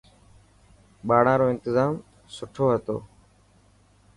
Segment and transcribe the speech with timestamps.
[1.07, 1.93] ٻاڙان رو انتظام
[2.35, 2.97] سٺو هتو.